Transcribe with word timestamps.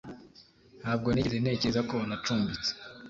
ntabwo 0.81 1.07
nigeze 1.09 1.37
ntekereza 1.39 1.81
ko 1.89 1.95
nacumbitse 2.09 2.71